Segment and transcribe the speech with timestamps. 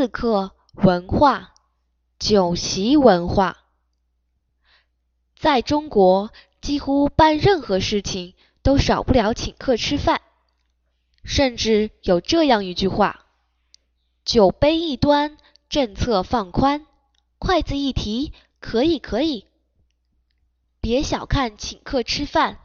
[0.00, 1.52] 刺客文化，
[2.18, 3.58] 酒席文化。
[5.36, 10.22] 在中国，几乎办任何事情都少不了请客吃饭，
[11.22, 13.26] 甚至有这样一句话
[14.24, 15.36] ：“酒杯一端，
[15.68, 16.86] 政策放宽；
[17.38, 19.48] 筷子一提，可以可以。”
[20.80, 22.58] 别小看请客吃饭，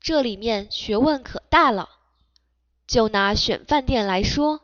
[0.00, 1.90] 这里面学问可大了。
[2.86, 4.62] 就拿选饭店来说，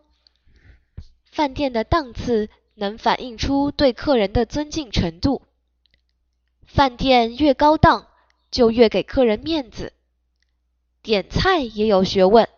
[1.33, 5.41] 饭店的档次能反映出对客人的尊敬程度。
[6.67, 8.07] 饭店越高档，
[8.51, 9.95] 就越给客人面子。
[11.01, 12.49] 点菜也有学问，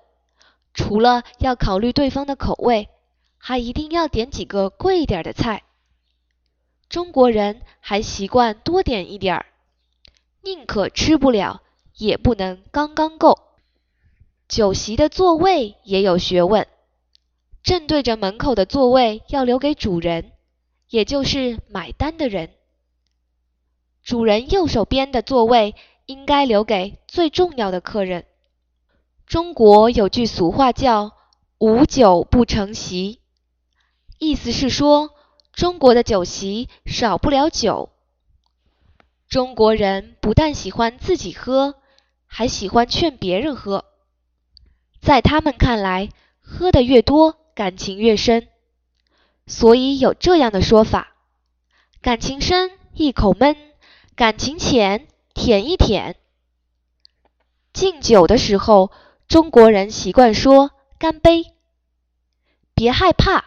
[0.74, 2.88] 除了要考虑对方的口味，
[3.38, 5.62] 还一定要点几个贵一点的菜。
[6.88, 9.46] 中国人还习惯多点一点儿，
[10.42, 11.62] 宁可吃不了，
[11.96, 13.38] 也不能刚刚够。
[14.48, 16.66] 酒席的座位也有学问，
[17.64, 20.32] 正对着门口的座位要留给主人，
[20.90, 22.50] 也就是买单的人。
[24.02, 28.26] 主人右手边的座位应该留给最重要的客人。
[29.26, 31.12] 中国有句俗话叫
[31.58, 33.20] “无酒不成席”，
[34.20, 35.12] 意思是说
[35.50, 37.88] 中国的酒席少不了酒。
[39.26, 41.76] 中国人不但喜欢自己喝，
[42.26, 43.86] 还喜欢劝别人喝。
[45.00, 48.48] 在他们看来，喝的越多，感情越深，
[49.46, 51.14] 所以有这样的说法：
[52.02, 53.56] 感情深，一口闷。
[54.16, 56.16] 感情浅，舔一舔。
[57.72, 58.92] 敬酒的时候，
[59.26, 61.52] 中国人习惯说干杯。
[62.74, 63.44] 别害怕，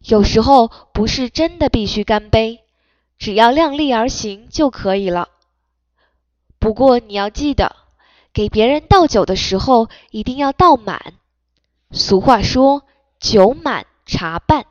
[0.00, 2.64] 有时候不是真的必须干杯，
[3.18, 5.28] 只要量力而行就可以了。
[6.58, 7.76] 不过你要记得，
[8.32, 11.14] 给别人倒酒的时候一定要倒满。
[11.90, 12.84] 俗话说，
[13.20, 14.64] 酒满茶半。